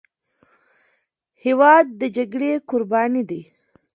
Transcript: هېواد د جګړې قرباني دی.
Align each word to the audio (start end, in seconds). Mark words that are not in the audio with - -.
هېواد 1.43 1.85
د 1.99 2.01
جګړې 2.17 2.51
قرباني 2.69 3.23
دی. 3.29 3.41